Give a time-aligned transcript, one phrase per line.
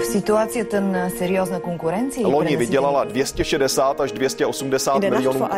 [0.00, 5.48] В ситуацията на сериозна конкуренция Loni vydělala 260 až 280 miljonů.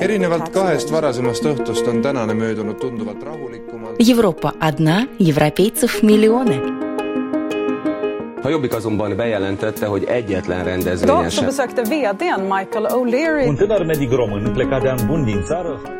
[0.00, 3.96] erinevalt kahest varasemast õhtust on tänane möödunud tunduvalt rahulikumalt.
[4.10, 6.60] Европа одна, европейцев миллионы.
[8.43, 11.47] A Jobbik azonban bejelentette, hogy egyetlen rendezvényen sem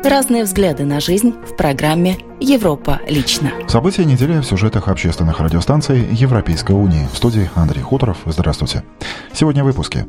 [0.02, 3.50] Разные взгляды на жизнь в программе «Европа лично».
[3.68, 7.06] События недели в сюжетах общественных радиостанций Европейской Унии.
[7.12, 8.18] В студии Андрей Хуторов.
[8.26, 8.82] Здравствуйте.
[9.32, 10.06] Сегодня в выпуске.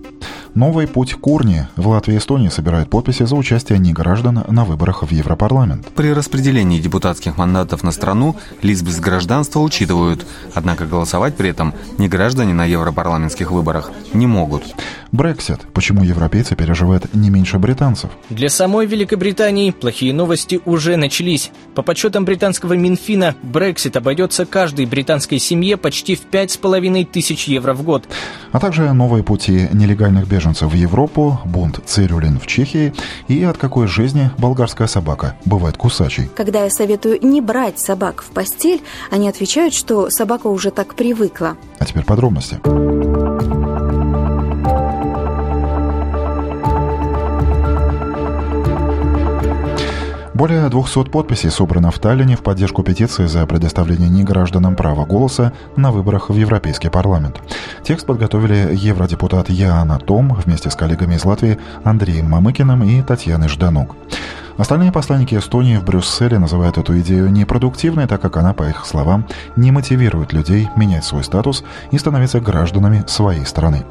[0.56, 1.68] Новый путь к урне.
[1.76, 5.88] В Латвии и Эстонии собирают подписи за участие неграждан на выборах в Европарламент.
[5.96, 12.08] При распределении депутатских мандатов на страну лиц без гражданства учитывают, однако голосовать при этом не
[12.24, 14.64] граждане на европарламентских выборах не могут.
[15.14, 15.60] Брексит.
[15.74, 18.10] Почему европейцы переживают не меньше британцев?
[18.32, 21.52] Для самой Великобритании плохие новости уже начались.
[21.76, 27.48] По подсчетам британского Минфина, Брексит обойдется каждой британской семье почти в пять с половиной тысяч
[27.48, 28.06] евро в год.
[28.52, 32.92] А также новые пути нелегальных беженцев в Европу, бунт цирюлин в Чехии
[33.28, 36.32] и от какой жизни болгарская собака бывает кусачей.
[36.36, 41.56] Когда я советую не брать собак в постель, они отвечают, что собака уже так привыкла.
[41.78, 42.60] А теперь подробности.
[50.34, 55.92] Более 200 подписей собрано в Таллине в поддержку петиции за предоставление негражданам права голоса на
[55.92, 57.40] выборах в Европейский парламент.
[57.84, 63.96] Текст подготовили евродепутат Яна Том вместе с коллегами из Латвии Андреем Мамыкиным и Татьяной Жданук.
[64.58, 69.26] Остальные посланники Эстонии в Брюсселе называют эту идею непродуктивной, так как она, по их словам,
[69.56, 73.84] не мотивирует людей менять свой статус и становиться гражданами своей страны.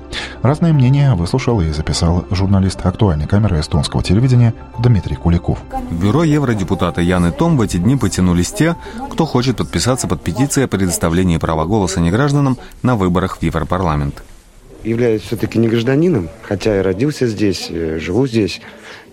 [0.42, 5.58] Разные мнения выслушал и записал журналист актуальной камеры эстонского телевидения Дмитрий Куликов.
[5.90, 8.76] В бюро евродепутата Яны Том в эти дни потянулись те,
[9.10, 14.22] кто хочет подписаться под петицией о предоставлении права голоса негражданам на выборах в Европарламент.
[14.84, 18.60] Являюсь все-таки не гражданином, хотя и родился здесь, э, живу здесь,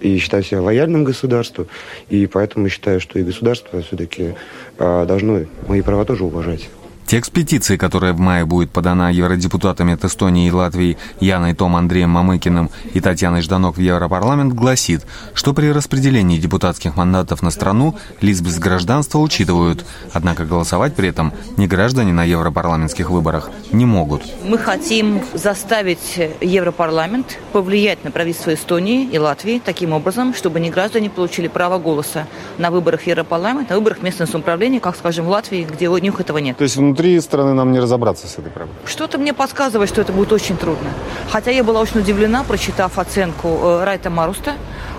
[0.02, 1.68] и считаю себя лояльным государству,
[2.09, 4.35] и поэтому считаю, что и государство все-таки
[4.78, 6.69] э, должно мои права тоже уважать.
[7.09, 12.12] Текст петиции, которая в мае будет подана евродепутатами от Эстонии и Латвии Яной Том, Андреем
[12.12, 18.42] Мамыкиным и Татьяной Жданок в Европарламент, гласит, что при распределении депутатских мандатов на страну лиц
[18.42, 24.22] без гражданства учитывают, однако голосовать при этом не граждане на европарламентских выборах не могут.
[24.46, 31.09] Мы хотим заставить Европарламент повлиять на правительство Эстонии и Латвии таким образом, чтобы не граждане
[31.09, 32.28] получили право голоса
[32.59, 36.38] на выборах Европарламента, на выборах местного самоуправления, как, скажем, в Латвии, где у них этого
[36.38, 36.56] нет.
[36.56, 38.76] То есть внутри страны нам не разобраться с этой проблемой?
[38.86, 40.90] Что-то мне подсказывает, что это будет очень трудно.
[41.32, 44.56] Хотя я была очень удивлена, прочитав оценку э, Райта Маруста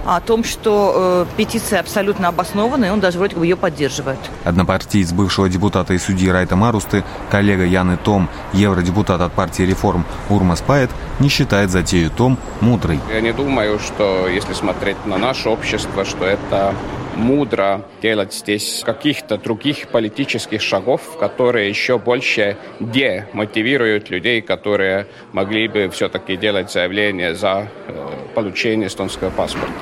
[0.06, 4.18] о том, что э, петиция абсолютно обоснована, и он даже вроде бы ее поддерживает.
[4.44, 10.62] Однопартиец бывшего депутата и судьи Райта Марусты, коллега Яны Том, евродепутат от партии реформ Урмас
[10.62, 12.98] Пает, не считает затею Том мудрой.
[13.12, 16.74] Я не думаю, что если смотреть на наше общество, что это
[17.20, 25.88] мудро делать здесь каких-то других политических шагов, которые еще больше демотивируют людей, которые могли бы
[25.90, 29.72] все-таки делать заявление за э, получение эстонского паспорта.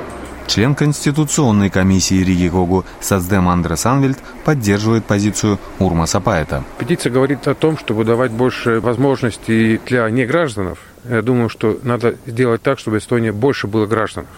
[0.48, 6.64] Член Конституционной комиссии Риги Когу Сацдем Андрес Анвельд поддерживает позицию Урма Сапаэта.
[6.78, 10.78] Петиция говорит о том, чтобы давать больше возможностей для негражданов.
[11.08, 14.30] Я думаю, что надо сделать так, чтобы Эстония больше было гражданов.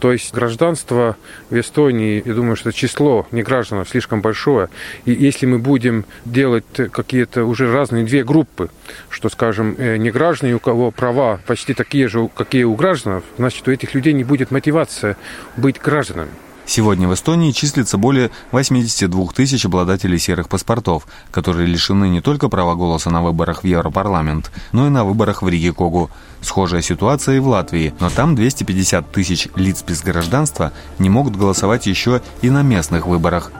[0.00, 1.16] То есть гражданство
[1.50, 4.70] в Эстонии, я думаю, что число неграждан слишком большое.
[5.04, 8.70] И если мы будем делать какие-то уже разные две группы,
[9.10, 13.94] что, скажем, неграждане, у кого права почти такие же, какие у граждан, значит, у этих
[13.94, 15.16] людей не будет мотивация
[15.56, 16.30] быть гражданами.
[16.70, 22.76] Сегодня в Эстонии числится более 82 тысяч обладателей серых паспортов, которые лишены не только права
[22.76, 26.10] голоса на выборах в Европарламент, но и на выборах в Риге Когу.
[26.42, 31.88] Схожая ситуация и в Латвии, но там 250 тысяч лиц без гражданства не могут голосовать
[31.88, 33.50] еще и на местных выборах.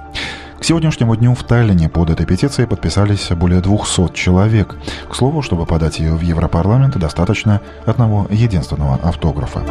[0.61, 4.77] К сегодняшнему дню в Таллине под этой петицией подписались более 200 человек.
[5.11, 9.65] К слову, чтобы подать ее в Европарламент, достаточно одного единственного автографа.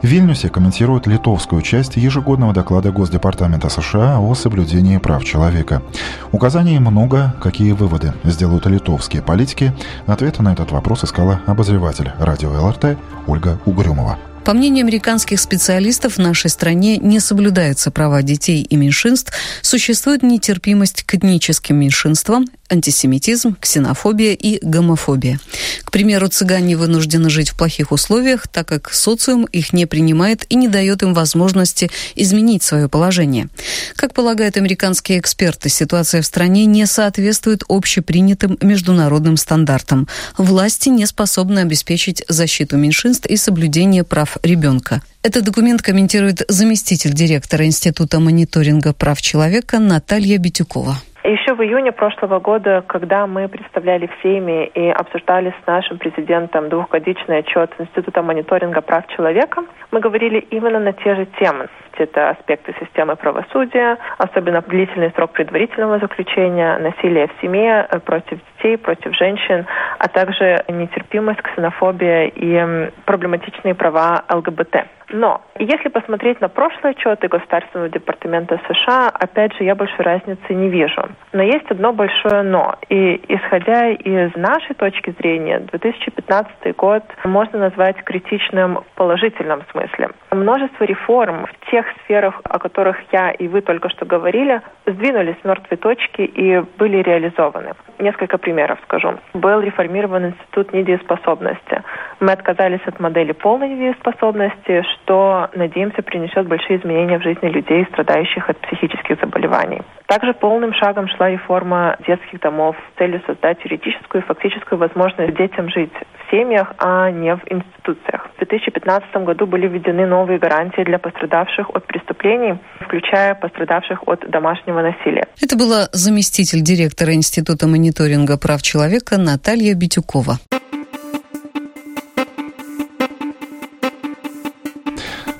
[0.00, 5.82] В Вильнюсе комментируют литовскую часть ежегодного доклада Госдепартамента США о соблюдении прав человека.
[6.30, 9.72] Указаний много, какие выводы сделают литовские политики.
[10.06, 12.96] Ответ на этот вопрос искала обозреватель радио ЛРТ
[13.26, 14.18] Ольга Угрюмова.
[14.44, 21.02] По мнению американских специалистов, в нашей стране не соблюдаются права детей и меньшинств, существует нетерпимость
[21.02, 25.40] к этническим меньшинствам, антисемитизм, ксенофобия и гомофобия.
[25.84, 30.56] К примеру, цыгане вынуждены жить в плохих условиях, так как социум их не принимает и
[30.56, 33.48] не дает им возможности изменить свое положение.
[33.96, 40.08] Как полагают американские эксперты, ситуация в стране не соответствует общепринятым международным стандартам.
[40.36, 45.02] Власти не способны обеспечить защиту меньшинств и соблюдение прав ребенка.
[45.22, 51.02] Этот документ комментирует заместитель директора Института мониторинга прав человека Наталья Битюкова.
[51.28, 56.70] Еще в июне прошлого года, когда мы представляли в Сейме и обсуждали с нашим президентом
[56.70, 61.68] двухгодичный отчет Института мониторинга прав человека, мы говорили именно на те же темы.
[61.98, 68.76] Это аспекты системы правосудия, особенно длительный срок предварительного заключения, насилие в семье э, против детей,
[68.76, 69.66] против женщин,
[69.98, 74.86] а также нетерпимость, ксенофобия и проблематичные права ЛГБТ.
[75.10, 80.68] Но если посмотреть на прошлые отчеты Государственного департамента США, опять же, я большой разницы не
[80.68, 81.02] вижу.
[81.32, 82.76] Но есть одно большое «но».
[82.88, 90.10] И исходя из нашей точки зрения, 2015 год можно назвать критичным в положительном смысле.
[90.30, 95.44] Множество реформ в тех сферах, о которых я и вы только что говорили, сдвинулись с
[95.44, 97.72] мертвой точки и были реализованы.
[97.98, 99.18] Несколько примеров скажу.
[99.34, 101.82] Был реформирован институт недееспособности.
[102.20, 108.48] Мы отказались от модели полной недееспособности, что, надеемся, принесет большие изменения в жизни людей, страдающих
[108.48, 109.82] от психических заболеваний.
[110.06, 115.68] Также полным шагом шла реформа детских домов с целью создать юридическую и фактическую возможность детям
[115.68, 115.92] жить
[116.30, 118.28] семьях, а не в институциях.
[118.34, 124.82] В 2015 году были введены новые гарантии для пострадавших от преступлений, включая пострадавших от домашнего
[124.82, 125.26] насилия.
[125.40, 130.38] Это была заместитель директора Института мониторинга прав человека Наталья Битюкова.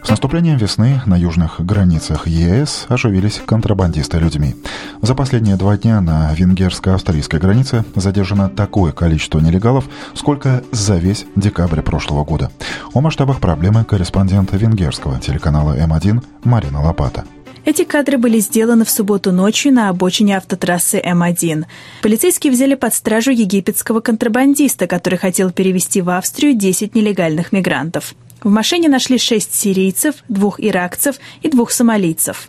[0.08, 4.56] С наступлением весны на южных границах ЕС оживились контрабандисты людьми.
[5.02, 9.84] За последние два дня на венгерско-австрийской границе задержано такое количество нелегалов,
[10.14, 12.50] сколько за весь декабрь прошлого года.
[12.94, 17.24] О масштабах проблемы корреспондента венгерского телеканала М1 Марина Лопата.
[17.66, 21.66] Эти кадры были сделаны в субботу ночью на обочине автотрассы М1.
[22.00, 28.14] Полицейские взяли под стражу египетского контрабандиста, который хотел перевести в Австрию 10 нелегальных мигрантов.
[28.42, 32.46] В машине нашли шесть сирийцев, двух иракцев и двух сомалийцев.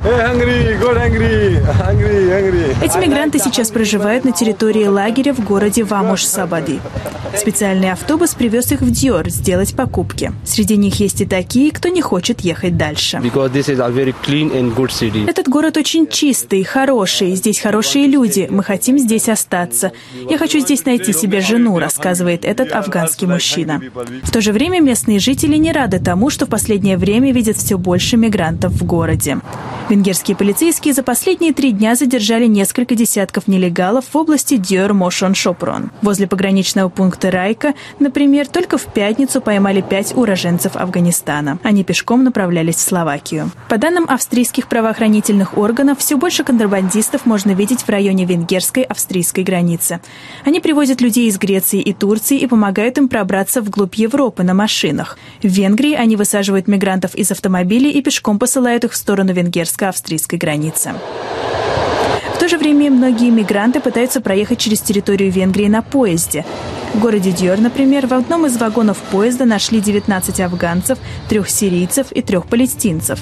[2.81, 6.79] Эти мигранты сейчас проживают на территории лагеря в городе Вамуш-Сабади.
[7.35, 10.31] Специальный автобус привез их в Диор сделать покупки.
[10.45, 13.21] Среди них есть и такие, кто не хочет ехать дальше.
[15.27, 19.91] Этот город очень чистый, хороший, здесь хорошие люди, мы хотим здесь остаться.
[20.29, 23.81] Я хочу здесь найти себе жену, рассказывает этот афганский мужчина.
[24.23, 27.77] В то же время местные жители не рады тому, что в последнее время видят все
[27.77, 29.37] больше мигрантов в городе.
[29.89, 35.89] Венгерские полицейские за последние три дня задержали несколько десятков нелегалов в области Дьор-Мошон-Шопрон.
[36.01, 41.57] Возле пограничного пункта Райка, например, только в пятницу поймали пять уроженцев Афганистана.
[41.63, 43.49] Они пешком направлялись в Словакию.
[43.69, 50.01] По данным австрийских правоохранительных органов, все больше контрабандистов можно видеть в районе венгерской австрийской границы.
[50.45, 55.17] Они привозят людей из Греции и Турции и помогают им пробраться вглубь Европы на машинах.
[55.41, 60.93] В Венгрии они высаживают мигрантов из автомобилей и пешком посылают их в сторону венгерско-австрийской границы.
[62.33, 66.43] В то же время многие мигранты пытаются проехать через территорию Венгрии на поезде.
[66.95, 72.23] В городе Дьор, например, в одном из вагонов поезда нашли 19 афганцев, трех сирийцев и
[72.23, 73.19] трех палестинцев.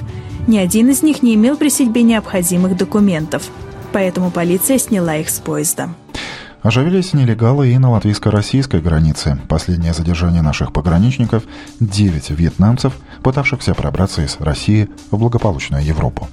[0.48, 3.44] Ни один из них не имел при себе необходимых документов.
[3.92, 5.90] Поэтому полиция сняла их с поезда.
[6.64, 9.40] Оживились нелегалы и на латвийско-российской границе.
[9.48, 11.44] Последнее задержание наших пограничников–
[11.80, 16.28] 9 вьетнамцев, пытавшихся пробраться из России в благополучную Европу.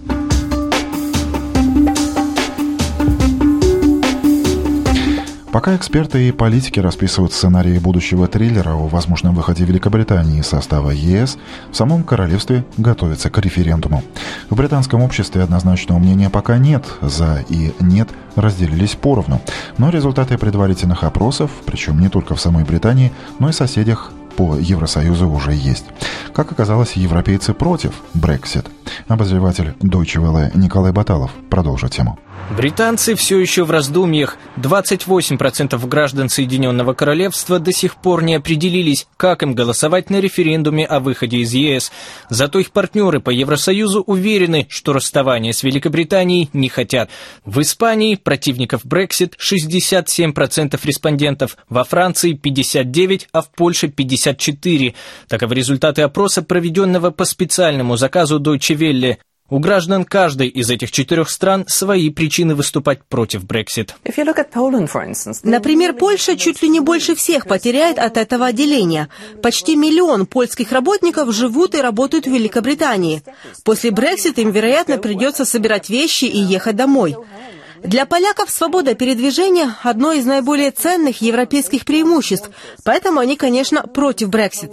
[5.54, 11.38] Пока эксперты и политики расписывают сценарии будущего триллера о возможном выходе Великобритании из состава ЕС,
[11.70, 14.02] в самом королевстве готовится к референдуму.
[14.50, 19.40] В британском обществе однозначного мнения пока нет, за и нет разделились поровну.
[19.78, 25.28] Но результаты предварительных опросов, причем не только в самой Британии, но и соседях по Евросоюзу
[25.30, 25.84] уже есть.
[26.32, 28.66] Как оказалось, европейцы против Brexit.
[29.06, 32.18] Обозреватель Deutsche Welle Николай Баталов продолжит тему.
[32.50, 34.36] Британцы все еще в раздумьях.
[34.58, 41.00] 28% граждан Соединенного Королевства до сих пор не определились, как им голосовать на референдуме о
[41.00, 41.90] выходе из ЕС.
[42.28, 47.10] Зато их партнеры по Евросоюзу уверены, что расставание с Великобританией не хотят.
[47.44, 54.94] В Испании противников Brexit 67% респондентов, во Франции 59%, а в Польше 54%.
[55.28, 59.16] Таковы результаты опроса, проведенного по специальному заказу Deutsche Welle.
[59.54, 63.94] У граждан каждой из этих четырех стран свои причины выступать против Брексит.
[65.44, 69.08] Например, Польша чуть ли не больше всех потеряет от этого отделения.
[69.44, 73.22] Почти миллион польских работников живут и работают в Великобритании.
[73.62, 77.16] После Брексит им, вероятно, придется собирать вещи и ехать домой.
[77.84, 82.48] Для поляков свобода передвижения– одно из наиболее ценных европейских преимуществ,
[82.82, 84.72] поэтому они, конечно, против Брексит.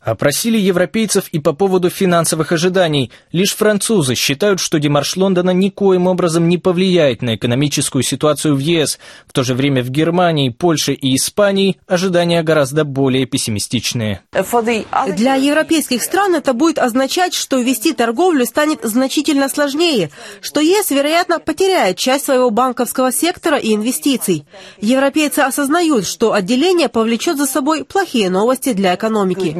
[0.00, 3.10] Опросили европейцев и по поводу финансовых ожиданий.
[3.32, 9.00] Лишь французы считают, что демарш Лондона никоим образом не повлияет на экономическую ситуацию в ЕС.
[9.26, 14.20] В то же время в Германии, Польше и Испании ожидания гораздо более пессимистичные.
[14.30, 20.10] Для европейских стран это будет означать, что вести торговлю станет значительно сложнее,
[20.40, 24.44] что что ЕС, вероятно, потеряет часть своего банковского сектора и инвестиций.
[24.78, 29.54] Европейцы осознают, что отделение повлечет за собой плохие новости для экономики.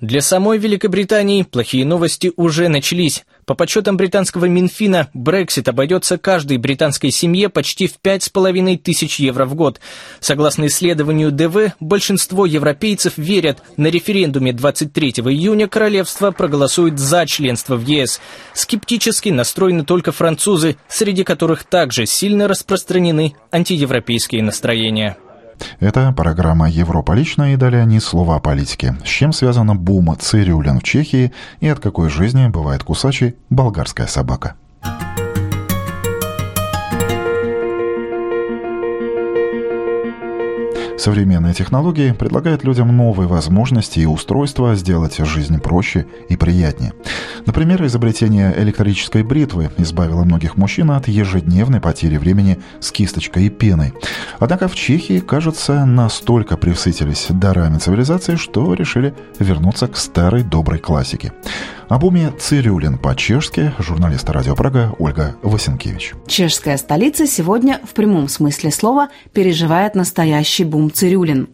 [0.00, 3.26] Для самой Великобритании плохие новости уже начались.
[3.44, 9.54] По подсчетам британского Минфина, Брексит обойдется каждой британской семье почти в 5,5 тысяч евро в
[9.54, 9.78] год.
[10.20, 17.86] Согласно исследованию ДВ, большинство европейцев верят, на референдуме 23 июня королевство проголосует за членство в
[17.86, 18.22] ЕС.
[18.54, 25.18] Скептически настроены только французы, среди которых также сильно распространены антиевропейские настроения.
[25.78, 28.96] Это программа «Европа лично» и далее ни слова о политике.
[29.04, 34.54] С чем связано бум цирюлин в Чехии и от какой жизни бывает кусачей болгарская собака.
[41.00, 46.92] Современные технологии предлагают людям новые возможности и устройства сделать жизнь проще и приятнее.
[47.46, 53.94] Например, изобретение электрической бритвы избавило многих мужчин от ежедневной потери времени с кисточкой и пеной.
[54.40, 61.32] Однако в Чехии, кажется, настолько присытились дарами цивилизации, что решили вернуться к старой доброй классике.
[61.90, 66.14] Об уме Цирюлин по-чешски журналист Радио Прага Ольга Васенкевич.
[66.28, 71.48] Чешская столица сегодня в прямом смысле слова переживает настоящий бум цирюлин.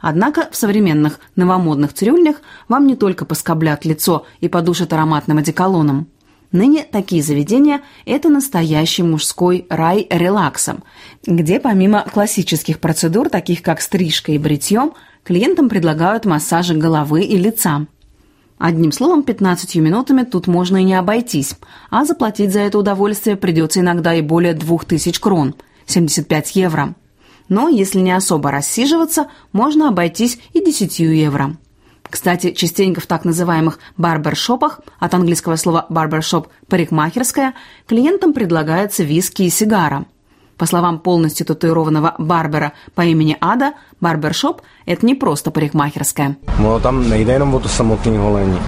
[0.00, 2.36] Однако в современных новомодных цирюльнях
[2.68, 6.08] вам не только поскоблят лицо и подушат ароматным одеколоном.
[6.52, 10.84] Ныне такие заведения– это настоящий мужской рай релаксом,
[11.26, 17.86] где помимо классических процедур, таких как стрижка и бритье, клиентам предлагают массажи головы и лица–
[18.64, 21.56] Одним словом, 15 минутами тут можно и не обойтись,
[21.90, 26.94] а заплатить за это удовольствие придется иногда и более 2000 крон, 75 евро.
[27.48, 31.56] Но если не особо рассиживаться, можно обойтись и 10 евро.
[32.08, 37.54] Кстати, частенько в так называемых барбершопах, от английского слова барбершоп– парикмахерская,
[37.88, 40.06] клиентам предлагается виски и сигара–
[40.62, 46.36] по словам полностью татуированного барбера по имени Ада, барбершоп– это не просто парикмахерская.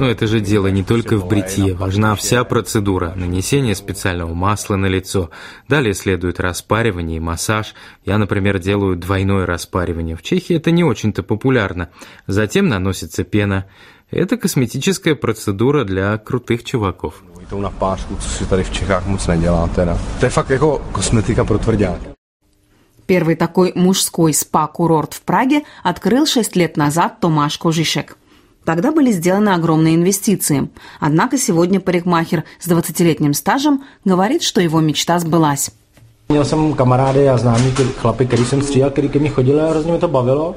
[0.00, 1.74] Но это же дело не только в бритье.
[1.74, 5.30] Важна вся процедура– нанесение специального масла на лицо.
[5.68, 7.76] Далее следует распаривание и массаж.
[8.04, 10.16] Я, например, делаю двойное распаривание.
[10.16, 11.90] В Чехии это не очень-то популярно.
[12.26, 13.66] Затем наносится пена.
[14.14, 17.24] Это косметическая процедура для крутых чуваков.
[17.50, 19.70] tou na pásku, co si tady v Čechách moc nedělá
[20.22, 22.00] je fakt jako kosmetika pro tvrdák.
[23.06, 28.16] Первый такой мужской спа-курорт в Праге открыл 6 лет назад Томаш Кожишек.
[28.64, 30.68] Тогда были сделаны огромные инвестиции.
[31.00, 35.70] Однако сегодня парикмахер с 20-летним стажем говорит, что его мечта сбылась.
[36.28, 39.92] Měl jsem kamarády a známí chlapy, který jsem stříhal, který ke mně chodili a hrozně
[39.92, 40.56] mi to bavilo.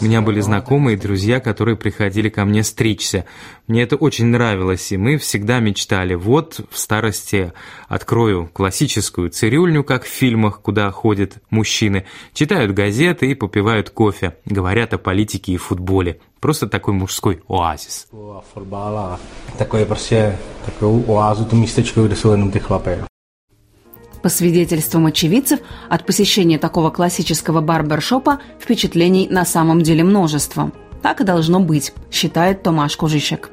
[0.00, 3.24] У меня были знакомые и друзья, которые приходили ко мне стричься.
[3.66, 7.52] Мне это очень нравилось, и мы всегда мечтали, вот в старости
[7.88, 14.92] открою классическую цирюльню, как в фильмах, куда ходят мужчины, читают газеты и попивают кофе, говорят
[14.94, 16.20] о политике и футболе.
[16.40, 18.08] Просто такой мужской оазис.
[19.58, 23.15] Такое просто такое оазу, то местечко, где jsou jenom ty chlapy.
[24.22, 30.72] По свидетельствам очевидцев, от посещения такого классического барбершопа впечатлений на самом деле множество.
[31.02, 33.50] Так и должно быть, считает Томаш Кужищек.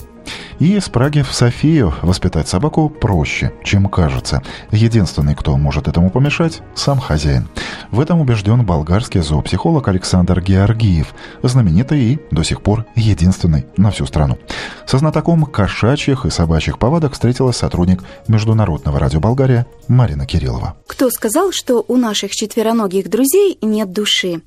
[0.59, 4.43] И из Праги в Софию воспитать собаку проще, чем кажется.
[4.71, 7.47] Единственный, кто может этому помешать– сам хозяин.
[7.91, 14.05] В этом убежден болгарский зоопсихолог Александр Георгиев, знаменитый и до сих пор единственный на всю
[14.05, 14.37] страну.
[14.85, 20.75] Со знатоком кошачьих и собачьих повадок встретилась сотрудник Международного радио Болгария Марина Кириллова.
[20.87, 24.41] Кто сказал, что у наших четвероногих друзей нет души?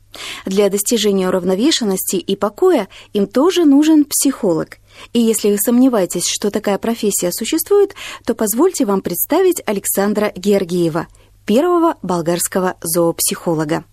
[0.47, 4.79] Для достижения уравновешенности и покоя им тоже нужен психолог–
[5.13, 11.07] и если вы сомневаетесь, что такая профессия существует, то позвольте вам представить Александра Георгиева,
[11.45, 13.85] первого болгарского зоопсихолога.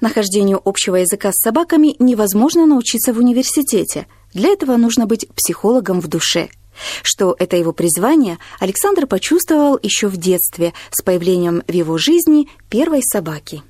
[0.00, 4.06] Нахождению общего языка с собаками невозможно научиться в университете.
[4.32, 6.48] Для этого нужно быть психологом в душе–
[7.02, 13.02] Что это его призвание, Александр почувствовал еще в детстве с появлением в его жизни первой
[13.02, 13.62] собаки.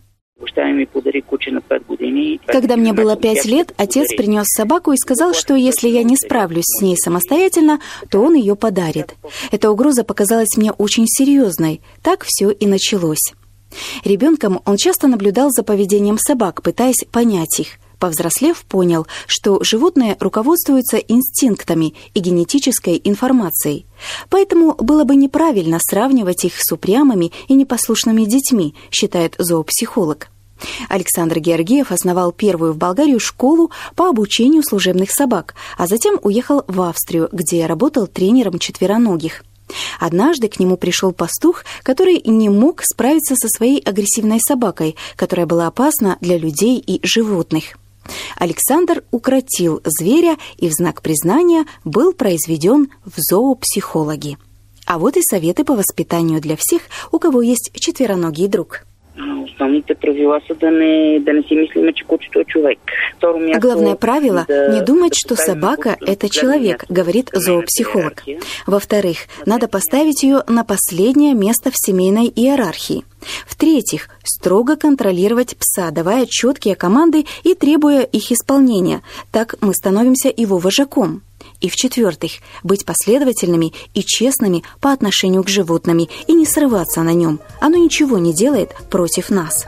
[2.47, 6.65] Когда мне было пять лет, отец принес собаку и сказал, что если я не справлюсь
[6.67, 7.81] с ней самостоятельно,
[8.11, 9.15] то он ее подарит.
[9.51, 11.81] Эта угроза показалась мне очень серьезной.
[12.03, 13.33] Так все и началось.
[14.05, 17.79] Ребенком он часто наблюдал за поведением собак, пытаясь понять их.
[18.01, 23.87] Повзрослев, понял, что животные руководствуются инстинктами и генетической информацией.
[24.29, 30.31] Поэтому было бы неправильно сравнивать их с упрямыми и непослушными детьми, считает зоопсихолог.
[30.89, 36.81] Александр Георгиев основал первую в Болгарию школу по обучению служебных собак, а затем уехал в
[36.83, 39.45] Австрию, где работал тренером четвероногих.
[39.99, 45.67] Однажды к нему пришел пастух, который не мог справиться со своей агрессивной собакой, которая была
[45.67, 47.77] опасна для людей и животных.
[48.37, 54.39] Александр укротил зверя и в знак признания был произведен в зоопсихологи.
[54.87, 58.85] А вот и советы по воспитанию для всех, у кого есть четвероногий друг.
[59.61, 62.79] Основните правила са да не, да не си мислиме, че кучето е човек.
[63.23, 68.23] А главное правило– не думать, что собака– это человек, говорит зоопсихолог.
[68.67, 73.05] Во-вторых, надо поставить ее на последнее место в семейной иерархии.
[73.47, 79.03] В-третьих, строго контролировать пса, давая четкие команды и требуя их исполнения.
[79.31, 81.21] Так мы становимся его вожаком.
[81.61, 87.41] И в-четвертых, быть последовательными и честными по отношению к животным и не срываться на нем.
[87.61, 89.67] Оно ничего не делает против нас.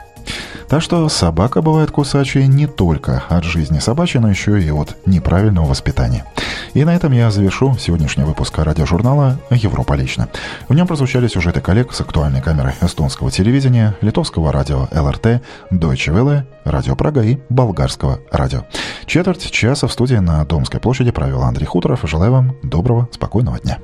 [0.73, 5.67] Так что собака бывает кусачей не только от жизни собачьей, но еще и от неправильного
[5.67, 6.25] воспитания.
[6.73, 10.29] И на этом я завершу сегодняшний выпуск радиожурнала «Европа лично».
[10.67, 16.41] В нем прозвучали сюжеты коллег с актуальной камерой эстонского телевидения, литовского радио ЛРТ, Deutsche Welle,
[16.63, 18.63] радио Прага и болгарского радио.
[19.05, 21.99] Четверть часа в студии на Домской площади провел Андрей Хуторов.
[22.09, 23.77] Желаю вам доброго, спокойного дня.